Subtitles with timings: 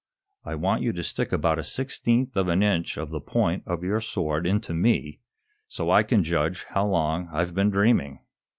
[0.43, 3.83] "I want you to stick about a sixteenth of an inch of the point of
[3.83, 5.19] your sword into me,
[5.67, 8.17] so I can judge how long I've been dreaming."